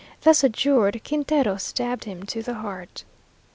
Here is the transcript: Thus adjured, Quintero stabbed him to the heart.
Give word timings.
Thus 0.23 0.43
adjured, 0.43 1.01
Quintero 1.07 1.57
stabbed 1.57 2.05
him 2.05 2.23
to 2.23 2.41
the 2.41 2.55
heart. 2.55 3.03